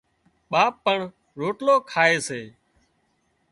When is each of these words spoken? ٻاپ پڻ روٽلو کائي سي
ٻاپ 0.51 0.73
پڻ 0.85 0.97
روٽلو 1.39 1.75
کائي 1.91 2.17
سي 2.27 2.41